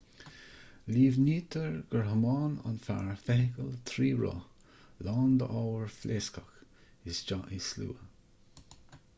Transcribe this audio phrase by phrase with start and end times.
[0.93, 4.73] líomhnaítear gur thiomáin an fear feithicil trí roth
[5.09, 6.59] lán d'ábhair phléascach
[7.13, 8.11] isteach i slua